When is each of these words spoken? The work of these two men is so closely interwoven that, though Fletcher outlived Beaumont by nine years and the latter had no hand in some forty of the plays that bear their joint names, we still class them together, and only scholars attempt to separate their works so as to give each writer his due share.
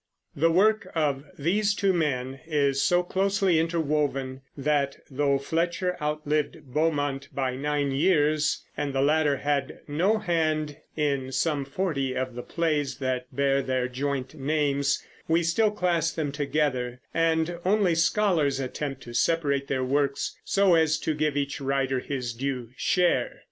The 0.35 0.49
work 0.49 0.87
of 0.95 1.25
these 1.37 1.75
two 1.75 1.93
men 1.93 2.39
is 2.47 2.81
so 2.81 3.03
closely 3.03 3.59
interwoven 3.59 4.41
that, 4.57 4.97
though 5.11 5.37
Fletcher 5.37 5.95
outlived 6.01 6.63
Beaumont 6.73 7.27
by 7.35 7.55
nine 7.55 7.91
years 7.91 8.65
and 8.75 8.95
the 8.95 9.01
latter 9.03 9.37
had 9.37 9.81
no 9.87 10.17
hand 10.17 10.75
in 10.95 11.31
some 11.31 11.65
forty 11.65 12.15
of 12.17 12.33
the 12.33 12.41
plays 12.41 12.97
that 12.97 13.27
bear 13.31 13.61
their 13.61 13.87
joint 13.87 14.33
names, 14.33 15.05
we 15.27 15.43
still 15.43 15.69
class 15.69 16.11
them 16.11 16.31
together, 16.31 16.99
and 17.13 17.59
only 17.63 17.93
scholars 17.93 18.59
attempt 18.59 19.03
to 19.03 19.13
separate 19.13 19.67
their 19.67 19.83
works 19.83 20.35
so 20.43 20.73
as 20.73 20.97
to 20.97 21.13
give 21.13 21.37
each 21.37 21.61
writer 21.61 21.99
his 21.99 22.33
due 22.33 22.69
share. 22.75 23.37